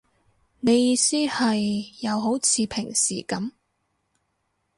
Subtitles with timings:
[0.61, 3.51] 你意思係，又好似平時噉